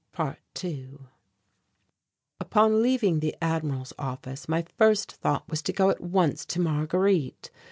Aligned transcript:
~2~ 0.15 1.07
Upon 2.39 2.81
leaving 2.81 3.19
the 3.19 3.35
Admiral's 3.39 3.93
office 3.99 4.49
my 4.49 4.63
first 4.63 5.11
thought 5.11 5.47
was 5.47 5.61
to 5.61 5.73
go 5.73 5.91
at 5.91 6.01
once 6.01 6.43
to 6.47 6.59
Marguerite. 6.59 7.51